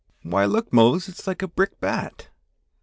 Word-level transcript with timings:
"Why, 0.23 0.45
look, 0.45 0.73
Mose, 0.73 1.07
it's 1.07 1.27
like 1.27 1.43
a 1.43 1.47
brick 1.47 1.79
bat!" 1.79 2.29